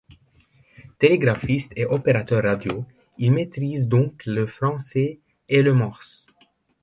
[0.97, 2.85] Télégraphiste et opérateur radio,
[3.19, 6.25] il maîtrise donc le français et le morse.